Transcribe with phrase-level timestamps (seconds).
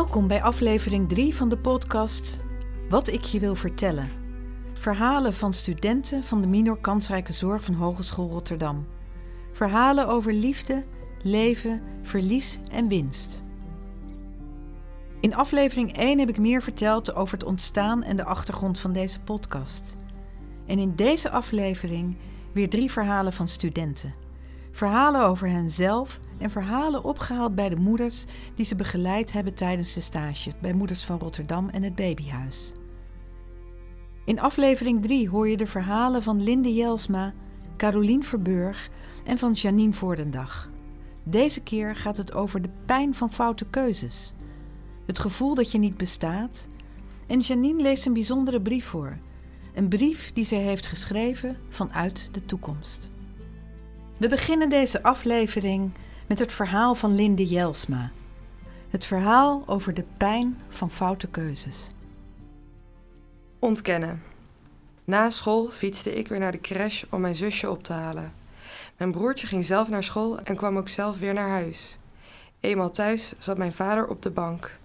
[0.00, 2.38] Welkom bij aflevering 3 van de podcast
[2.88, 4.10] Wat ik je wil vertellen.
[4.72, 8.86] Verhalen van studenten van de minor kansrijke zorg van Hogeschool Rotterdam.
[9.52, 10.84] Verhalen over liefde,
[11.22, 13.42] leven, verlies en winst.
[15.20, 19.20] In aflevering 1 heb ik meer verteld over het ontstaan en de achtergrond van deze
[19.20, 19.96] podcast.
[20.66, 22.16] En in deze aflevering
[22.52, 24.12] weer drie verhalen van studenten.
[24.70, 30.00] Verhalen over henzelf en verhalen opgehaald bij de moeders die ze begeleid hebben tijdens de
[30.00, 32.72] stage bij Moeders van Rotterdam en het Babyhuis.
[34.24, 37.32] In aflevering 3 hoor je de verhalen van Linde Jelsma,
[37.76, 38.90] Carolien Verburg
[39.24, 40.70] en van Janine Voordendag.
[41.22, 44.34] Deze keer gaat het over de pijn van foute keuzes,
[45.06, 46.66] het gevoel dat je niet bestaat.
[47.26, 49.18] En Janine leest een bijzondere brief voor.
[49.74, 53.08] Een brief die zij heeft geschreven vanuit de toekomst.
[54.18, 55.92] We beginnen deze aflevering
[56.30, 58.10] met het verhaal van Linde Jelsma.
[58.88, 61.90] Het verhaal over de pijn van foute keuzes.
[63.58, 64.22] Ontkennen.
[65.04, 68.32] Na school fietste ik weer naar de crash om mijn zusje op te halen.
[68.96, 71.98] Mijn broertje ging zelf naar school en kwam ook zelf weer naar huis.
[72.60, 74.78] Eenmaal thuis zat mijn vader op de bank.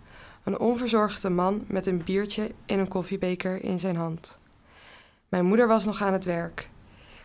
[0.44, 4.40] Een onverzorgde man met een biertje in een koffiebeker in zijn hand.
[5.30, 6.70] Mijn moeder was nog aan het werk.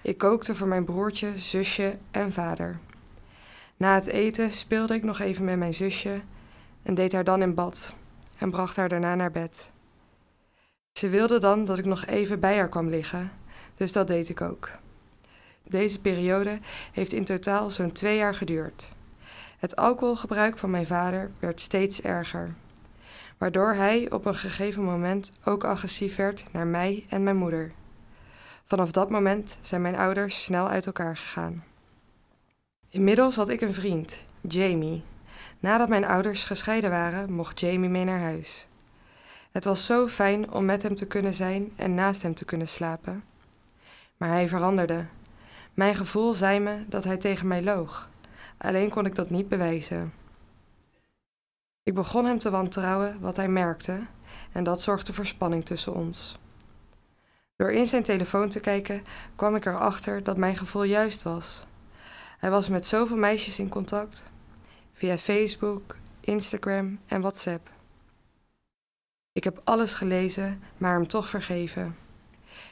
[0.02, 2.80] Ik kookte voor mijn broertje, zusje en vader.
[3.80, 6.20] Na het eten speelde ik nog even met mijn zusje
[6.82, 7.94] en deed haar dan in bad
[8.38, 9.70] en bracht haar daarna naar bed.
[10.92, 13.32] Ze wilde dan dat ik nog even bij haar kwam liggen,
[13.76, 14.70] dus dat deed ik ook.
[15.62, 16.58] Deze periode
[16.92, 18.90] heeft in totaal zo'n twee jaar geduurd.
[19.58, 22.54] Het alcoholgebruik van mijn vader werd steeds erger,
[23.38, 27.72] waardoor hij op een gegeven moment ook agressief werd naar mij en mijn moeder.
[28.64, 31.64] Vanaf dat moment zijn mijn ouders snel uit elkaar gegaan.
[32.92, 35.02] Inmiddels had ik een vriend, Jamie.
[35.60, 38.66] Nadat mijn ouders gescheiden waren, mocht Jamie mee naar huis.
[39.52, 42.68] Het was zo fijn om met hem te kunnen zijn en naast hem te kunnen
[42.68, 43.24] slapen.
[44.16, 45.06] Maar hij veranderde.
[45.74, 48.08] Mijn gevoel zei me dat hij tegen mij loog.
[48.58, 50.12] Alleen kon ik dat niet bewijzen.
[51.82, 54.00] Ik begon hem te wantrouwen wat hij merkte,
[54.52, 56.38] en dat zorgde voor spanning tussen ons.
[57.56, 59.04] Door in zijn telefoon te kijken
[59.36, 61.66] kwam ik erachter dat mijn gevoel juist was.
[62.40, 64.30] Hij was met zoveel meisjes in contact,
[64.92, 67.70] via Facebook, Instagram en WhatsApp.
[69.32, 71.96] Ik heb alles gelezen, maar hem toch vergeven.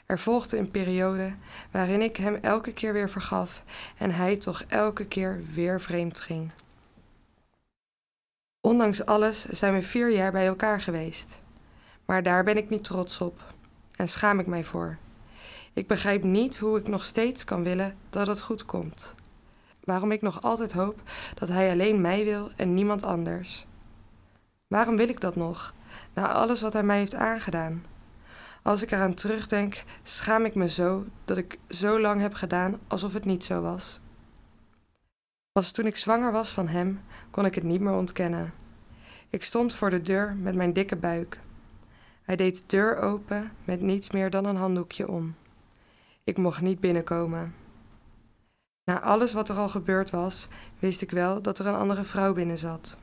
[0.06, 1.34] Er volgde een periode
[1.70, 3.62] waarin ik hem elke keer weer vergaf
[3.96, 6.50] en hij toch elke keer weer vreemd ging.
[8.60, 11.42] Ondanks alles zijn we vier jaar bij elkaar geweest.
[12.04, 13.40] Maar daar ben ik niet trots op
[13.96, 14.96] en schaam ik mij voor.
[15.72, 19.14] Ik begrijp niet hoe ik nog steeds kan willen dat het goed komt.
[19.88, 21.00] Waarom ik nog altijd hoop
[21.34, 23.66] dat hij alleen mij wil en niemand anders.
[24.66, 25.75] Waarom wil ik dat nog,
[26.15, 27.84] na alles wat hij mij heeft aangedaan?
[28.62, 33.12] Als ik eraan terugdenk, schaam ik me zo dat ik zo lang heb gedaan alsof
[33.12, 34.00] het niet zo was.
[35.53, 37.00] Pas toen ik zwanger was van hem,
[37.31, 38.53] kon ik het niet meer ontkennen.
[39.31, 41.41] Ik stond voor de deur met mijn dikke buik.
[42.22, 45.34] Hij deed de deur open met niets meer dan een handdoekje om.
[46.25, 47.55] Ik mocht niet binnenkomen.
[48.88, 52.32] Na alles wat er al gebeurd was, wist ik wel dat er een andere vrouw
[52.32, 52.97] binnen zat.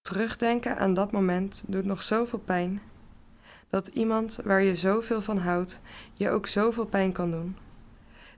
[0.00, 2.80] Terugdenken aan dat moment doet nog zoveel pijn.
[3.70, 5.80] Dat iemand waar je zoveel van houdt,
[6.14, 7.56] je ook zoveel pijn kan doen.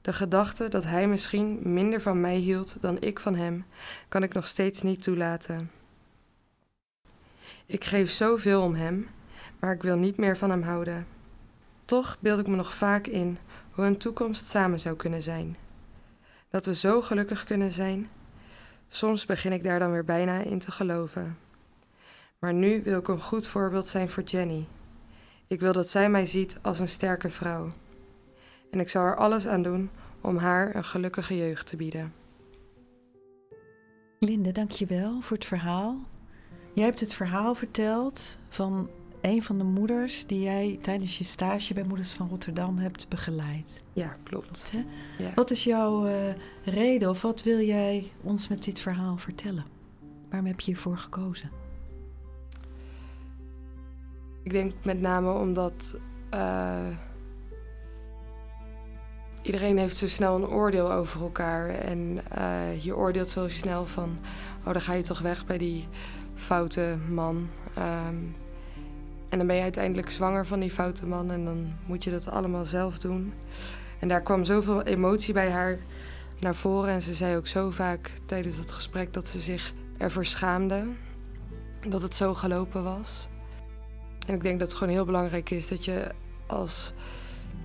[0.03, 3.65] De gedachte dat hij misschien minder van mij hield dan ik van hem,
[4.09, 5.71] kan ik nog steeds niet toelaten.
[7.67, 9.09] Ik geef zoveel om hem,
[9.59, 11.07] maar ik wil niet meer van hem houden.
[11.85, 13.39] Toch beeld ik me nog vaak in
[13.71, 15.57] hoe een toekomst samen zou kunnen zijn.
[16.51, 18.09] Dat we zo gelukkig kunnen zijn.
[18.89, 21.39] Soms begin ik daar dan weer bijna in te geloven.
[22.39, 24.67] Maar nu wil ik een goed voorbeeld zijn voor Jenny.
[25.47, 27.73] Ik wil dat zij mij ziet als een sterke vrouw.
[28.71, 29.91] En ik zal er alles aan doen
[30.21, 32.13] om haar een gelukkige jeugd te bieden.
[34.19, 35.97] Linde, dankjewel voor het verhaal.
[36.73, 41.75] Jij hebt het verhaal verteld van een van de moeders die jij tijdens je stage
[41.75, 43.81] bij Moeders van Rotterdam hebt begeleid.
[43.93, 44.73] Ja, klopt.
[45.19, 45.33] Ja.
[45.35, 46.15] Wat is jouw uh,
[46.65, 49.65] reden of wat wil jij ons met dit verhaal vertellen?
[50.29, 51.51] Waarom heb je hiervoor gekozen?
[54.43, 55.99] Ik denk met name omdat
[56.35, 56.87] uh,
[59.43, 61.69] iedereen heeft zo snel een oordeel over elkaar.
[61.69, 64.19] En uh, je oordeelt zo snel van,
[64.65, 65.89] oh dan ga je toch weg bij die
[66.35, 67.49] foute man.
[67.79, 68.35] Um,
[69.29, 72.29] en dan ben je uiteindelijk zwanger van die foute man en dan moet je dat
[72.29, 73.33] allemaal zelf doen.
[73.99, 75.79] En daar kwam zoveel emotie bij haar
[76.41, 76.91] naar voren.
[76.91, 80.87] En ze zei ook zo vaak tijdens het gesprek dat ze zich ervoor schaamde.
[81.89, 83.29] dat het zo gelopen was.
[84.27, 86.09] En ik denk dat het gewoon heel belangrijk is dat je
[86.47, 86.93] als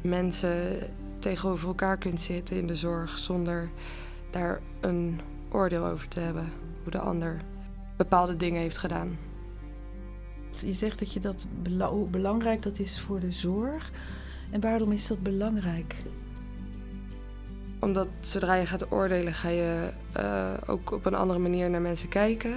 [0.02, 0.80] mensen
[1.20, 3.70] tegenover elkaar kunt zitten in de zorg zonder
[4.32, 5.22] daar een
[5.52, 6.52] oordeel over te hebben
[6.84, 7.42] hoe de ander
[7.98, 9.18] bepaalde dingen heeft gedaan.
[10.62, 11.46] Je zegt dat je dat
[12.10, 13.92] belangrijk dat is voor de zorg.
[14.52, 15.96] En waarom is dat belangrijk?
[17.80, 22.10] Omdat zodra je gaat oordelen, ga je uh, ook op een andere manier naar mensen
[22.10, 22.54] kijken.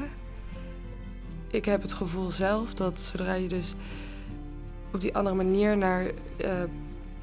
[1.51, 3.75] Ik heb het gevoel zelf dat zodra je dus
[4.93, 6.63] op die andere manier naar uh,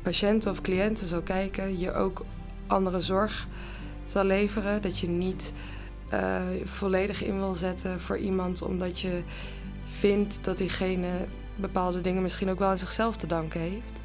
[0.02, 2.26] patiënten of cliënten zal kijken, je ook
[2.68, 3.48] andere zorg
[4.06, 4.82] zal leveren.
[4.82, 5.54] Dat je niet
[6.14, 9.24] uh, volledig in wil zetten voor iemand omdat je
[10.04, 11.10] vindt dat diegene
[11.56, 14.02] bepaalde dingen misschien ook wel aan zichzelf te danken heeft.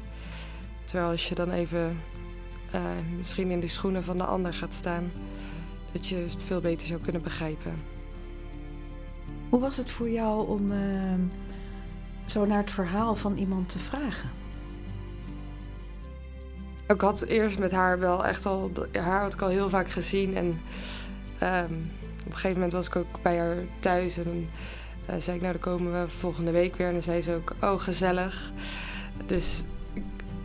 [0.85, 2.01] Terwijl als je dan even
[2.75, 2.81] uh,
[3.17, 5.11] misschien in de schoenen van de ander gaat staan,
[5.91, 7.73] dat je het veel beter zou kunnen begrijpen.
[9.49, 11.13] Hoe was het voor jou om uh,
[12.25, 14.29] zo naar het verhaal van iemand te vragen?
[16.87, 20.35] Ik had eerst met haar wel echt al, haar had ik al heel vaak gezien
[20.35, 20.45] en
[21.43, 24.49] um, op een gegeven moment was ik ook bij haar thuis en
[25.17, 26.87] zei ik, nou dan komen we volgende week weer.
[26.87, 28.51] En dan zei ze ook, oh gezellig.
[29.25, 29.63] Dus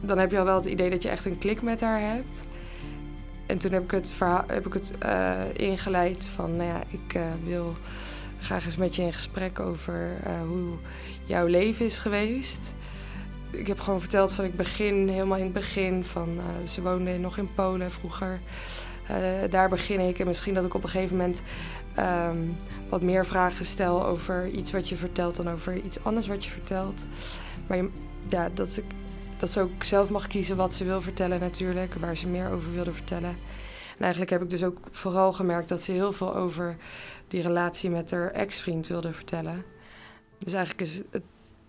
[0.00, 2.46] dan heb je al wel het idee dat je echt een klik met haar hebt.
[3.46, 4.14] En toen heb ik het,
[4.46, 7.74] heb ik het uh, ingeleid van, nou ja, ik uh, wil
[8.40, 10.10] graag eens met je in gesprek over
[10.46, 10.72] hoe
[11.24, 12.74] jouw leven is geweest.
[13.50, 16.28] Ik heb gewoon verteld van ik begin helemaal in het begin van,
[16.66, 18.40] ze woonde nog in Polen vroeger.
[19.50, 20.18] Daar begin ik.
[20.18, 21.42] En misschien dat ik op een gegeven moment
[21.98, 22.56] um,
[22.88, 26.50] wat meer vragen stel over iets wat je vertelt dan over iets anders wat je
[26.50, 27.06] vertelt.
[27.66, 27.78] Maar
[28.28, 28.84] ja, dat, ik,
[29.36, 32.72] dat ze ook zelf mag kiezen wat ze wil vertellen natuurlijk, waar ze meer over
[32.72, 33.36] wilde vertellen.
[33.96, 36.76] En eigenlijk heb ik dus ook vooral gemerkt dat ze heel veel over
[37.28, 39.64] die relatie met haar ex-vriend wilde vertellen.
[40.38, 41.22] Dus eigenlijk is het,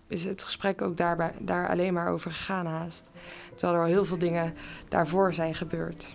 [0.08, 3.10] is het gesprek ook daarbij, daar alleen maar over gegaan haast.
[3.54, 4.54] Terwijl er al heel veel dingen
[4.88, 6.14] daarvoor zijn gebeurd.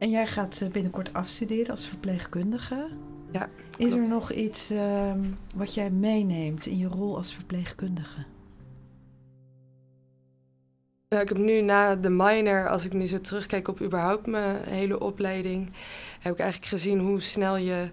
[0.00, 2.88] En jij gaat eh, binnenkort afstuderen als verpleegkundige.
[3.30, 3.48] Ja.
[3.76, 5.12] Is er nog iets uh,
[5.54, 8.24] wat jij meeneemt in je rol als verpleegkundige?
[11.08, 14.64] Nou, ik heb nu na de minor, als ik nu zo terugkijk op überhaupt mijn
[14.64, 15.72] hele opleiding,
[16.20, 17.90] heb ik eigenlijk gezien hoe snel je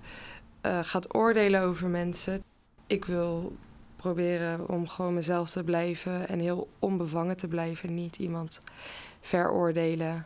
[0.65, 2.43] uh, gaat oordelen over mensen.
[2.87, 3.55] Ik wil
[3.95, 7.93] proberen om gewoon mezelf te blijven en heel onbevangen te blijven.
[7.93, 8.61] Niet iemand
[9.19, 10.25] veroordelen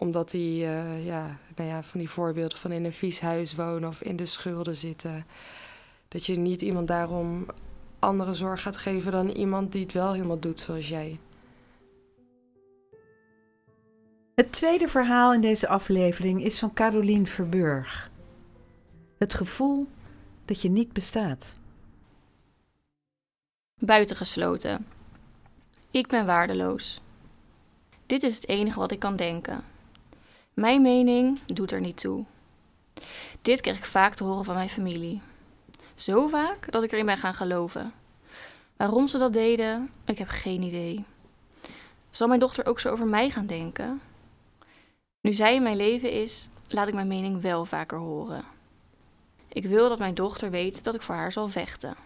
[0.00, 3.88] omdat die, uh, ja, nou ja, van die voorbeelden van in een vies huis wonen
[3.88, 5.26] of in de schulden zitten.
[6.08, 7.46] Dat je niet iemand daarom
[7.98, 11.18] andere zorg gaat geven dan iemand die het wel helemaal doet zoals jij.
[14.34, 18.10] Het tweede verhaal in deze aflevering is van Caroline Verburg.
[19.18, 19.86] Het gevoel
[20.44, 21.56] dat je niet bestaat.
[23.78, 24.86] Buitengesloten.
[25.90, 27.00] Ik ben waardeloos.
[28.06, 29.69] Dit is het enige wat ik kan denken.
[30.60, 32.24] Mijn mening doet er niet toe.
[33.42, 35.22] Dit kreeg ik vaak te horen van mijn familie.
[35.94, 37.92] Zo vaak dat ik erin ben gaan geloven.
[38.76, 41.04] Waarom ze dat deden, ik heb geen idee.
[42.10, 44.00] Zal mijn dochter ook zo over mij gaan denken?
[45.20, 48.44] Nu zij in mijn leven is, laat ik mijn mening wel vaker horen.
[49.48, 51.96] Ik wil dat mijn dochter weet dat ik voor haar zal vechten.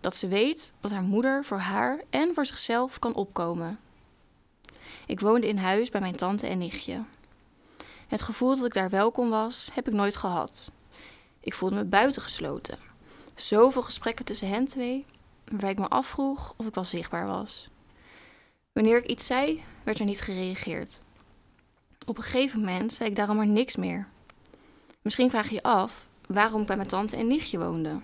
[0.00, 3.78] Dat ze weet dat haar moeder voor haar en voor zichzelf kan opkomen.
[5.06, 7.02] Ik woonde in huis bij mijn tante en nichtje.
[8.10, 10.70] Het gevoel dat ik daar welkom was, heb ik nooit gehad.
[11.40, 12.78] Ik voelde me buitengesloten.
[13.34, 15.06] Zoveel gesprekken tussen hen twee,
[15.44, 17.68] waarbij ik me afvroeg of ik wel zichtbaar was.
[18.72, 21.00] Wanneer ik iets zei, werd er niet gereageerd.
[22.06, 24.08] Op een gegeven moment zei ik daarom maar niks meer.
[25.02, 28.00] Misschien vraag je je af waarom ik bij mijn tante en nichtje woonde.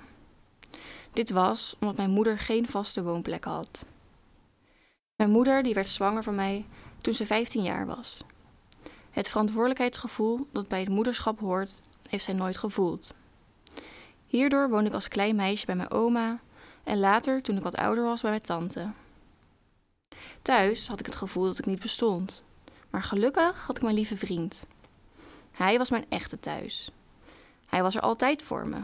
[1.12, 3.86] Dit was omdat mijn moeder geen vaste woonplek had.
[5.16, 6.66] Mijn moeder die werd zwanger van mij
[7.00, 8.24] toen ze 15 jaar was.
[9.16, 13.14] Het verantwoordelijkheidsgevoel dat bij het moederschap hoort, heeft zij nooit gevoeld.
[14.26, 16.40] Hierdoor woonde ik als klein meisje bij mijn oma
[16.84, 18.90] en later, toen ik wat ouder was, bij mijn tante.
[20.42, 22.42] Thuis had ik het gevoel dat ik niet bestond,
[22.90, 24.66] maar gelukkig had ik mijn lieve vriend.
[25.50, 26.90] Hij was mijn echte thuis.
[27.66, 28.82] Hij was er altijd voor me,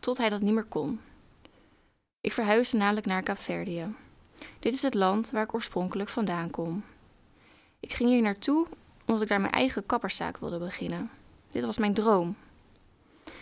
[0.00, 1.00] tot hij dat niet meer kon.
[2.20, 3.94] Ik verhuisde namelijk naar Kaapverdië.
[4.58, 6.84] Dit is het land waar ik oorspronkelijk vandaan kom.
[7.80, 8.66] Ik ging hier naartoe
[9.10, 11.10] omdat ik daar mijn eigen kapperszaak wilde beginnen.
[11.48, 12.36] Dit was mijn droom.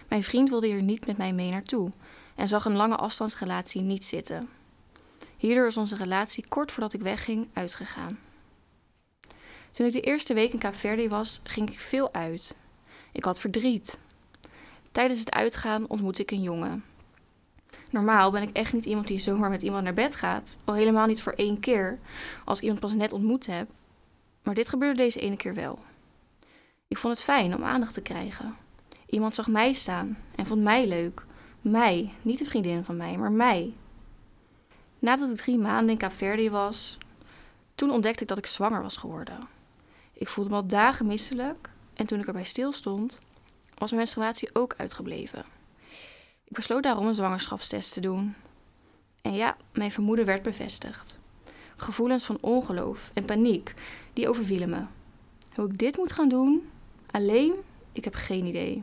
[0.09, 1.91] Mijn vriend wilde hier niet met mij mee naartoe
[2.35, 4.49] en zag een lange afstandsrelatie niet zitten.
[5.37, 8.19] Hierdoor is onze relatie kort voordat ik wegging uitgegaan.
[9.73, 12.57] Toen ik de eerste week in Kaapverdi was, ging ik veel uit.
[13.13, 13.99] Ik had verdriet.
[14.93, 16.85] Tijdens het uitgaan ontmoette ik een jongen.
[17.91, 20.57] Normaal ben ik echt niet iemand die zomaar met iemand naar bed gaat.
[20.65, 21.99] Al helemaal niet voor één keer,
[22.45, 23.69] als ik iemand pas net ontmoet heb.
[24.49, 25.79] Maar dit gebeurde deze ene keer wel.
[26.87, 28.57] Ik vond het fijn om aandacht te krijgen.
[29.07, 31.25] Iemand zag mij staan en vond mij leuk.
[31.61, 33.73] Mij, niet de vriendin van mij, maar mij.
[34.99, 36.99] Nadat ik drie maanden in was,
[37.75, 39.49] toen ontdekte ik dat ik zwanger was geworden.
[40.13, 43.21] Ik voelde me al dagen misselijk en toen ik erbij stilstond,
[43.75, 45.45] was mijn menstruatie ook uitgebleven.
[46.45, 48.35] Ik besloot daarom een zwangerschapstest te doen.
[49.23, 51.19] En ja, mijn vermoeden werd bevestigd.
[51.81, 53.75] Gevoelens van ongeloof en paniek,
[54.13, 54.83] die overvielen me.
[55.55, 56.69] Hoe ik dit moet gaan doen,
[57.11, 57.53] alleen,
[57.93, 58.83] ik heb geen idee.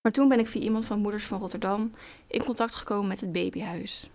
[0.00, 1.92] Maar toen ben ik via iemand van Moeders van Rotterdam
[2.26, 4.10] in contact gekomen met het babyhuis.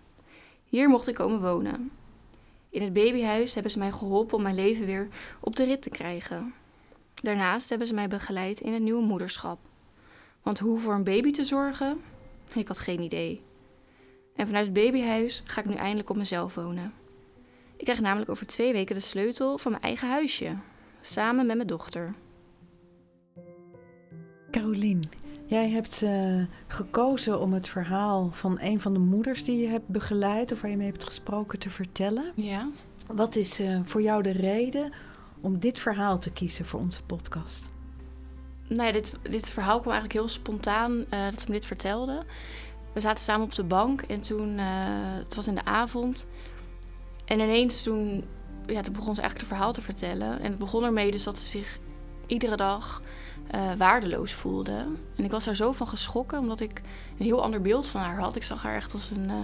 [0.64, 1.90] Hier mocht ik komen wonen.
[2.70, 5.08] In het babyhuis hebben ze mij geholpen om mijn leven weer
[5.40, 6.54] op de rit te krijgen.
[7.14, 9.58] Daarnaast hebben ze mij begeleid in een nieuwe moederschap.
[10.42, 12.00] Want hoe voor een baby te zorgen?
[12.54, 13.42] Ik had geen idee.
[14.36, 16.92] En vanuit het babyhuis ga ik nu eindelijk op mezelf wonen.
[17.76, 20.56] Ik krijg namelijk over twee weken de sleutel van mijn eigen huisje,
[21.00, 22.14] samen met mijn dochter.
[24.50, 25.02] Carolien,
[25.46, 29.88] jij hebt uh, gekozen om het verhaal van een van de moeders die je hebt
[29.88, 32.32] begeleid of waar je mee hebt gesproken te vertellen.
[32.34, 32.68] Ja.
[33.06, 34.92] Wat is uh, voor jou de reden
[35.40, 37.70] om dit verhaal te kiezen voor onze podcast?
[38.68, 42.24] Nou ja, dit, dit verhaal kwam eigenlijk heel spontaan uh, dat ze me dit vertelde.
[42.92, 46.26] We zaten samen op de bank en toen, het was in de avond.
[47.24, 48.24] En ineens toen,
[48.66, 50.40] ja, toen begon ze eigenlijk het verhaal te vertellen.
[50.40, 51.78] En het begon ermee dus dat ze zich
[52.26, 53.02] iedere dag
[53.54, 54.86] uh, waardeloos voelde.
[55.16, 56.80] En ik was daar zo van geschrokken, omdat ik
[57.18, 58.36] een heel ander beeld van haar had.
[58.36, 59.28] Ik zag haar echt als een.
[59.28, 59.34] Uh,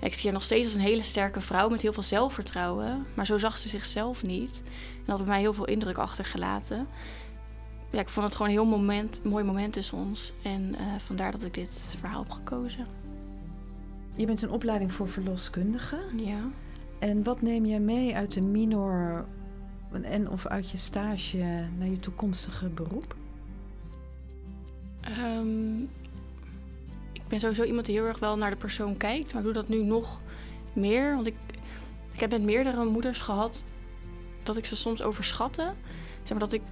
[0.00, 3.06] ik zie haar nog steeds als een hele sterke vrouw met heel veel zelfvertrouwen.
[3.14, 4.62] Maar zo zag ze zichzelf niet.
[4.64, 6.86] En dat had bij mij heel veel indruk achtergelaten.
[7.90, 10.32] Ja, ik vond het gewoon een heel moment, mooi moment tussen ons.
[10.42, 12.84] En uh, vandaar dat ik dit verhaal heb gekozen.
[14.14, 16.00] Je bent een opleiding voor verloskundige.
[16.16, 16.40] Ja.
[17.04, 19.24] En wat neem jij mee uit de minor
[20.02, 23.16] en of uit je stage naar je toekomstige beroep?
[25.18, 25.82] Um,
[27.12, 29.62] ik ben sowieso iemand die heel erg wel naar de persoon kijkt, maar ik doe
[29.62, 30.20] dat nu nog
[30.72, 31.14] meer.
[31.14, 31.34] Want ik,
[32.12, 33.64] ik heb met meerdere moeders gehad
[34.42, 35.72] dat ik ze soms overschatte.
[36.22, 36.62] Zeg maar dat ik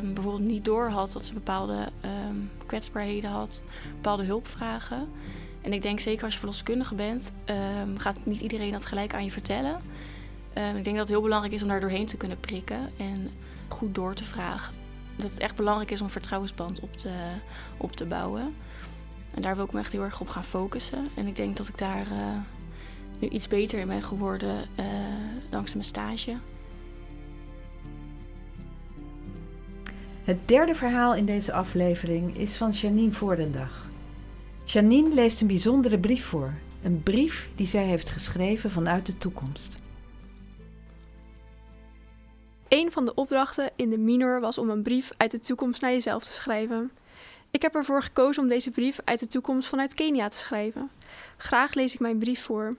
[0.00, 1.88] um, bijvoorbeeld niet door had dat ze bepaalde
[2.28, 3.64] um, kwetsbaarheden had,
[3.94, 5.08] bepaalde hulpvragen.
[5.62, 7.32] En ik denk zeker als je verloskundige bent,
[7.96, 9.80] gaat niet iedereen dat gelijk aan je vertellen.
[10.58, 13.30] Uh, ik denk dat het heel belangrijk is om daar doorheen te kunnen prikken en
[13.68, 14.74] goed door te vragen.
[15.16, 17.10] Dat het echt belangrijk is om een vertrouwensband op te,
[17.76, 18.54] op te bouwen.
[19.34, 21.08] En daar wil ik me echt heel erg op gaan focussen.
[21.14, 22.36] En ik denk dat ik daar uh,
[23.18, 24.86] nu iets beter in ben geworden uh,
[25.50, 26.36] dankzij mijn stage.
[30.24, 33.90] Het derde verhaal in deze aflevering is van Janine Voordendag.
[34.64, 36.54] Janine leest een bijzondere brief voor.
[36.82, 39.78] Een brief die zij heeft geschreven vanuit de toekomst.
[42.68, 45.90] Een van de opdrachten in de minor was om een brief uit de toekomst naar
[45.90, 46.90] jezelf te schrijven.
[47.50, 50.90] Ik heb ervoor gekozen om deze brief uit de toekomst vanuit Kenia te schrijven.
[51.36, 52.74] Graag lees ik mijn brief voor.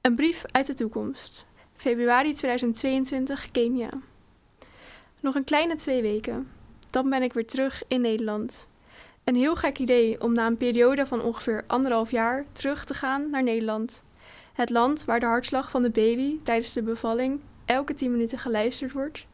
[0.00, 1.46] Een brief uit de toekomst.
[1.76, 3.90] Februari 2022, Kenia.
[5.20, 6.48] Nog een kleine twee weken.
[6.90, 8.68] Dan ben ik weer terug in Nederland.
[9.30, 13.30] Een heel gek idee om na een periode van ongeveer anderhalf jaar terug te gaan
[13.30, 14.02] naar Nederland.
[14.52, 18.92] Het land waar de hartslag van de baby tijdens de bevalling elke 10 minuten geluisterd
[18.92, 19.26] wordt,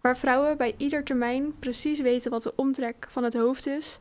[0.00, 3.98] waar vrouwen bij ieder termijn precies weten wat de omtrek van het hoofd is,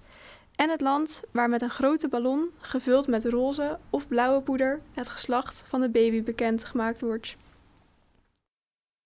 [0.55, 5.09] en het land waar met een grote ballon, gevuld met roze of blauwe poeder, het
[5.09, 7.35] geslacht van de baby bekend gemaakt wordt.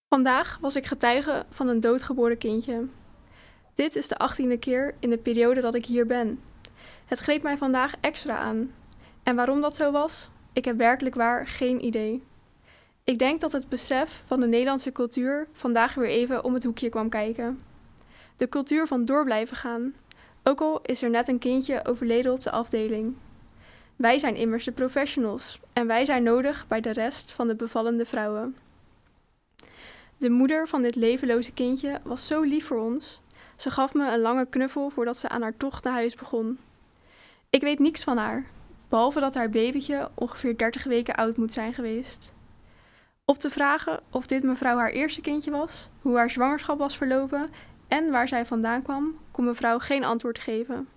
[0.08, 2.88] Vandaag was ik getuige van een doodgeboren kindje.
[3.75, 6.39] Dit is de achttiende keer in de periode dat ik hier ben.
[7.05, 8.72] Het greep mij vandaag extra aan.
[9.24, 12.22] En waarom dat zo was, ik heb werkelijk waar geen idee.
[13.03, 16.89] Ik denk dat het besef van de Nederlandse cultuur vandaag weer even om het hoekje
[16.89, 17.60] kwam kijken.
[18.38, 19.94] De cultuur van door blijven gaan,
[20.44, 23.15] ook al is er net een kindje overleden op de afdeling.
[23.96, 28.05] Wij zijn immers de professionals en wij zijn nodig bij de rest van de bevallende
[28.05, 28.55] vrouwen.
[30.17, 33.22] De moeder van dit levenloze kindje was zo lief voor ons.
[33.56, 36.60] Ze gaf me een lange knuffel voordat ze aan haar tocht naar huis begon.
[37.50, 38.46] Ik weet niks van haar,
[38.90, 42.34] behalve dat haar babytje ongeveer 30 weken oud moet zijn geweest.
[43.26, 47.50] Op te vragen of dit mevrouw haar eerste kindje was, hoe haar zwangerschap was verlopen
[47.88, 50.88] en waar zij vandaan kwam, kon mevrouw geen antwoord geven.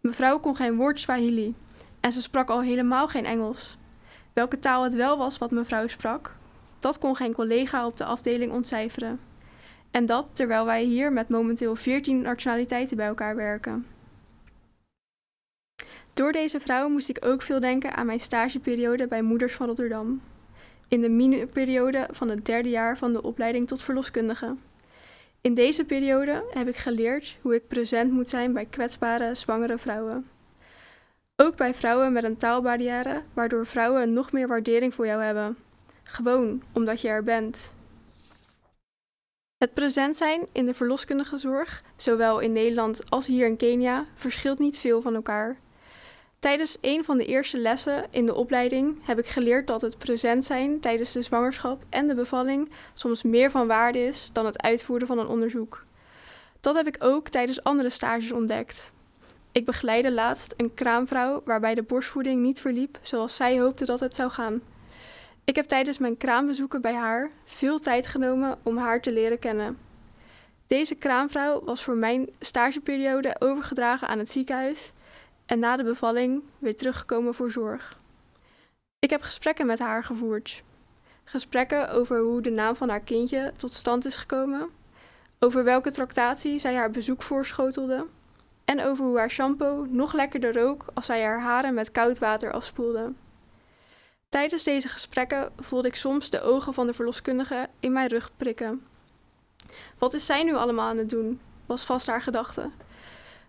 [0.00, 1.54] Mevrouw kon geen woord Swahili
[2.00, 3.76] en ze sprak al helemaal geen Engels.
[4.32, 6.36] Welke taal het wel was wat mevrouw sprak,
[6.78, 9.20] dat kon geen collega op de afdeling ontcijferen.
[9.90, 13.86] En dat terwijl wij hier met momenteel 14 nationaliteiten bij elkaar werken.
[16.14, 20.22] Door deze vrouw moest ik ook veel denken aan mijn stageperiode bij Moeders van Rotterdam.
[20.88, 24.56] In de miniperiode van het derde jaar van de opleiding tot verloskundige.
[25.40, 30.26] In deze periode heb ik geleerd hoe ik present moet zijn bij kwetsbare, zwangere vrouwen.
[31.36, 35.56] Ook bij vrouwen met een taalbarrière, waardoor vrouwen nog meer waardering voor jou hebben.
[36.02, 37.74] Gewoon omdat je er bent.
[39.60, 44.58] Het present zijn in de verloskundige zorg, zowel in Nederland als hier in Kenia, verschilt
[44.58, 45.56] niet veel van elkaar.
[46.38, 50.44] Tijdens een van de eerste lessen in de opleiding heb ik geleerd dat het present
[50.44, 55.06] zijn tijdens de zwangerschap en de bevalling soms meer van waarde is dan het uitvoeren
[55.06, 55.84] van een onderzoek.
[56.60, 58.92] Dat heb ik ook tijdens andere stages ontdekt.
[59.52, 64.14] Ik begeleidde laatst een kraamvrouw waarbij de borstvoeding niet verliep zoals zij hoopte dat het
[64.14, 64.62] zou gaan.
[65.50, 69.78] Ik heb tijdens mijn kraambezoeken bij haar veel tijd genomen om haar te leren kennen.
[70.66, 74.92] Deze kraamvrouw was voor mijn stageperiode overgedragen aan het ziekenhuis
[75.46, 77.96] en na de bevalling weer teruggekomen voor zorg.
[78.98, 80.62] Ik heb gesprekken met haar gevoerd.
[81.24, 84.68] Gesprekken over hoe de naam van haar kindje tot stand is gekomen,
[85.38, 88.06] over welke tractatie zij haar bezoek voorschotelde
[88.64, 92.52] en over hoe haar shampoo nog lekkerder rook als zij haar haren met koud water
[92.52, 93.12] afspoelde.
[94.30, 98.82] Tijdens deze gesprekken voelde ik soms de ogen van de verloskundige in mijn rug prikken.
[99.98, 101.40] Wat is zij nu allemaal aan het doen?
[101.66, 102.70] was vast haar gedachte.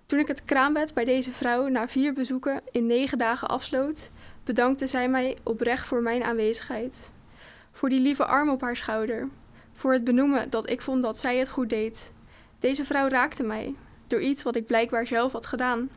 [0.05, 4.11] Toen ik het kraambed bij deze vrouw na vier bezoeken in negen dagen afsloot,
[4.43, 7.11] bedankte zij mij oprecht voor mijn aanwezigheid.
[7.71, 9.29] Voor die lieve arm op haar schouder.
[9.73, 12.13] Voor het benoemen dat ik vond dat zij het goed deed.
[12.59, 13.75] Deze vrouw raakte mij,
[14.07, 15.89] door iets wat ik blijkbaar zelf had gedaan.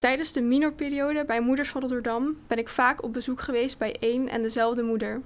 [0.00, 4.28] Tijdens de minorperiode bij Moeders van Rotterdam ben ik vaak op bezoek geweest bij één
[4.28, 5.20] en dezelfde moeder.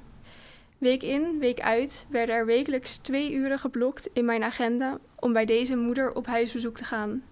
[0.78, 5.44] Week in, week uit werden er wekelijks twee uren geblokt in mijn agenda om bij
[5.44, 7.22] deze moeder op huisbezoek te gaan.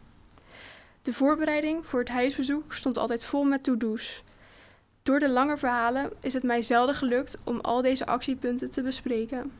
[1.03, 4.23] De voorbereiding voor het huisbezoek stond altijd vol met to-do's.
[5.03, 9.53] Door de lange verhalen is het mij zelden gelukt om al deze actiepunten te bespreken.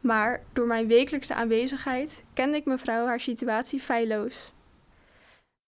[0.00, 4.52] Maar door mijn wekelijkse aanwezigheid kende ik mevrouw haar situatie feilloos.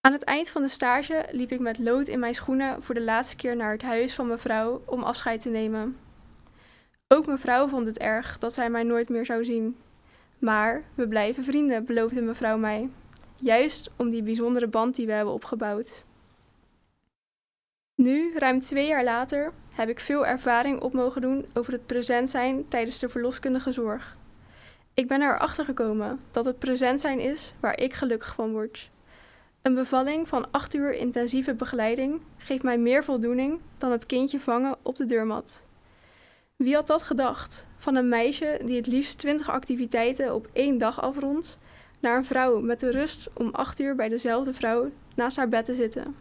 [0.01, 3.01] Aan het eind van de stage liep ik met lood in mijn schoenen voor de
[3.01, 5.97] laatste keer naar het huis van mevrouw om afscheid te nemen.
[7.09, 9.77] Ook mevrouw vond het erg dat zij mij nooit meer zou zien.
[10.39, 12.89] Maar we blijven vrienden, beloofde mevrouw mij.
[13.37, 16.05] Juist om die bijzondere band die we hebben opgebouwd.
[17.95, 22.31] Nu, ruim twee jaar later, heb ik veel ervaring op mogen doen over het present
[22.31, 24.17] zijn tijdens de verloskundige zorg.
[24.95, 28.91] Ik ben erachter gekomen dat het present zijn is waar ik gelukkig van word.
[29.63, 34.77] Een bevalling van acht uur intensieve begeleiding geeft mij meer voldoening dan het kindje vangen
[34.83, 35.65] op de deurmat.
[36.57, 37.67] Wie had dat gedacht?
[37.77, 41.59] Van een meisje die het liefst twintig activiteiten op één dag afrondt,
[41.99, 45.65] naar een vrouw met de rust om acht uur bij dezelfde vrouw naast haar bed
[45.65, 46.17] te zitten.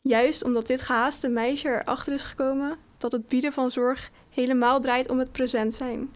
[0.00, 5.10] Juist omdat dit gehaaste meisje erachter is gekomen dat het bieden van zorg helemaal draait
[5.10, 6.12] om het present zijn.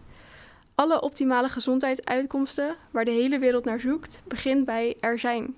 [0.75, 5.55] Alle optimale gezondheidsuitkomsten waar de hele wereld naar zoekt, begint bij er zijn.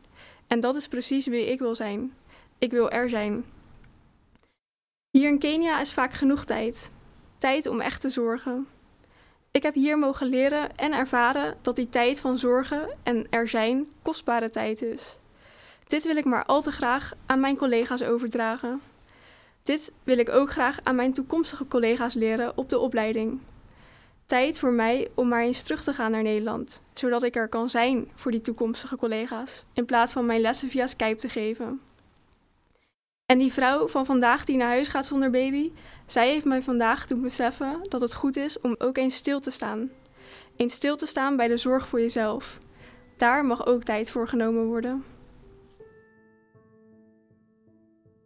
[0.52, 2.14] En dat is precies wie ik wil zijn.
[2.58, 3.46] Ik wil er zijn.
[5.10, 6.92] Hier in Kenia is vaak genoeg tijd.
[7.38, 8.68] Tijd om echt te zorgen.
[9.52, 13.88] Ik heb hier mogen leren en ervaren dat die tijd van zorgen en er zijn
[14.02, 15.18] kostbare tijd is.
[15.88, 18.82] Dit wil ik maar al te graag aan mijn collega's overdragen.
[19.64, 23.40] Dit wil ik ook graag aan mijn toekomstige collega's leren op de opleiding.
[24.32, 27.70] Tijd voor mij om maar eens terug te gaan naar Nederland, zodat ik er kan
[27.70, 31.82] zijn voor die toekomstige collega's, in plaats van mijn lessen via Skype te geven.
[33.26, 35.72] En die vrouw van vandaag die naar huis gaat zonder baby,
[36.06, 39.52] zij heeft mij vandaag doen beseffen dat het goed is om ook eens stil te
[39.52, 39.90] staan.
[40.56, 42.58] Eens stil te staan bij de zorg voor jezelf.
[43.18, 45.04] Daar mag ook tijd voor genomen worden.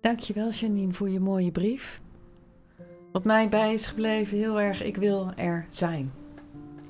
[0.01, 2.03] Dankjewel Janine voor je mooie brief.
[3.15, 6.11] Wat mij bij is gebleven heel erg, ik wil er zijn.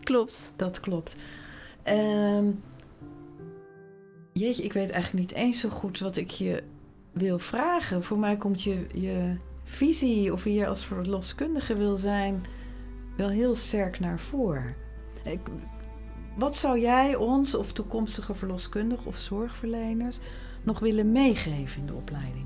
[0.03, 0.53] Klopt.
[0.55, 1.15] Dat klopt.
[1.83, 2.45] Ehm,
[4.33, 6.63] jeetje, ik weet eigenlijk niet eens zo goed wat ik je
[7.11, 8.03] wil vragen.
[8.03, 12.43] Voor mij komt je, je visie of wie je als verloskundige wil zijn
[13.17, 14.75] wel heel sterk naar voren.
[15.23, 15.39] Ik,
[16.37, 20.17] wat zou jij ons of toekomstige verloskundigen of zorgverleners
[20.63, 22.45] nog willen meegeven in de opleiding?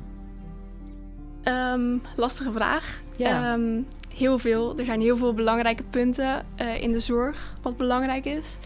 [1.43, 3.01] Ehm, lastige vraag.
[3.15, 3.53] Ja.
[3.53, 3.81] Ehm,
[4.13, 4.77] heel veel.
[4.77, 8.57] Er zijn heel veel belangrijke punten eh, in de zorg wat belangrijk is.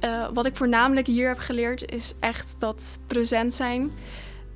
[0.00, 3.90] Eh, wat ik voornamelijk hier heb geleerd is echt dat present zijn.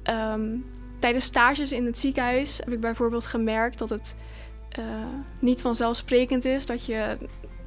[0.03, 0.57] Ehm,
[0.99, 4.15] tijdens stages in het ziekenhuis heb ik bijvoorbeeld gemerkt dat het
[4.79, 4.85] uh,
[5.39, 7.19] niet vanzelfsprekend is dat je,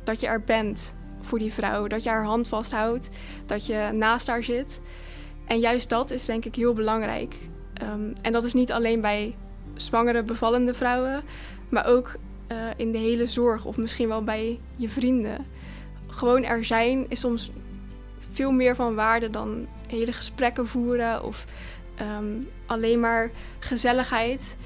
[0.03, 1.87] dat je er bent voor die vrouw.
[1.87, 3.09] Dat je haar hand vasthoudt,
[3.45, 4.81] dat je naast haar zit.
[5.45, 7.35] En juist dat is denk ik heel belangrijk.
[8.21, 9.35] En dat is niet alleen bij
[9.77, 11.23] zwangere, bevallende vrouwen,
[11.69, 12.15] maar ook
[12.47, 15.45] eh, in de hele zorg of misschien wel bij je vrienden.
[16.07, 17.51] Gewoon er zijn is soms
[18.31, 21.45] veel meer van waarde dan hele gesprekken voeren of
[21.95, 24.57] ehm, alleen maar gezelligheid.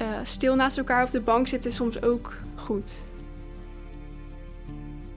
[0.00, 3.02] Uh, stil naast elkaar op de bank zitten is soms ook goed.